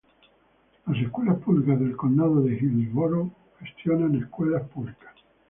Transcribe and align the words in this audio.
Las 0.87 0.97
Escuelas 0.97 1.37
Públicas 1.43 1.79
del 1.79 1.95
Condado 1.95 2.41
de 2.41 2.55
Hillsborough 2.57 3.31
gestiona 3.59 4.17
escuelas 4.17 4.67
públicas. 4.69 5.13